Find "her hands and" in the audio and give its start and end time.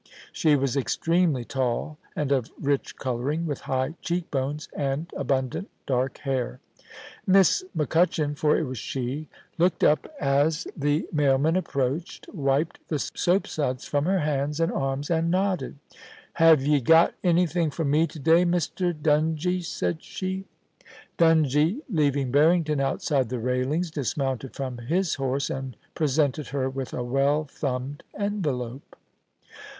14.05-14.71